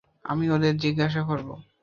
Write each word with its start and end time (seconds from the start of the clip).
আমি 0.25 0.45
ওদের 0.49 0.73
জিজ্ঞেস 0.77 1.13
করব। 1.29 1.49